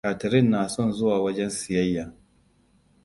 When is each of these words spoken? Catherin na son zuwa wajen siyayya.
Catherin 0.07 0.49
na 0.49 0.61
son 0.73 0.87
zuwa 0.97 1.17
wajen 1.23 1.49
siyayya. 1.57 2.05